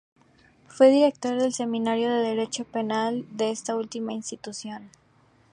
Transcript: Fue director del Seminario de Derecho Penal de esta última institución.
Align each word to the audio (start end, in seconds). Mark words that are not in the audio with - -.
Fue 0.67 0.89
director 0.89 1.39
del 1.39 1.53
Seminario 1.53 2.09
de 2.09 2.23
Derecho 2.29 2.63
Penal 2.65 3.23
de 3.29 3.51
esta 3.51 3.75
última 3.75 4.13
institución. 4.13 4.89